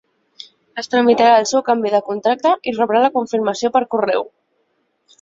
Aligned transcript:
Es 0.81 0.89
tramitarà 0.93 1.35
el 1.41 1.45
seu 1.51 1.63
canvi 1.69 1.93
de 1.97 2.01
contracte 2.09 2.57
i 2.71 2.75
rebrà 2.81 3.05
la 3.07 3.15
confirmació 3.21 3.75
per 3.79 3.87
correu. 3.97 4.31